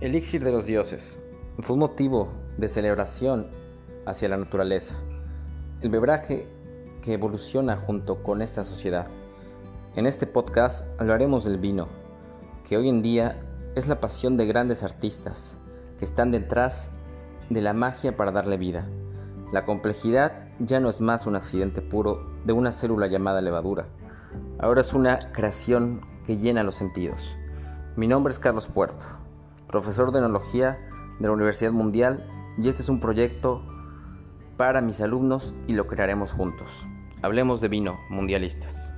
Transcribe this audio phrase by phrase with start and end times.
[0.00, 1.18] Elixir de los dioses.
[1.58, 3.48] Fue un motivo de celebración
[4.06, 4.94] hacia la naturaleza.
[5.80, 6.46] El bebraje
[7.02, 9.08] que evoluciona junto con esta sociedad.
[9.96, 11.88] En este podcast hablaremos del vino,
[12.68, 13.42] que hoy en día
[13.74, 15.54] es la pasión de grandes artistas
[15.98, 16.92] que están detrás
[17.50, 18.86] de la magia para darle vida.
[19.52, 23.86] La complejidad ya no es más un accidente puro de una célula llamada levadura.
[24.60, 27.36] Ahora es una creación que llena los sentidos.
[27.96, 29.04] Mi nombre es Carlos Puerto
[29.68, 30.78] profesor de enología
[31.20, 32.26] de la Universidad Mundial,
[32.58, 33.62] y este es un proyecto
[34.56, 36.86] para mis alumnos y lo crearemos juntos.
[37.22, 38.97] Hablemos de vino, mundialistas.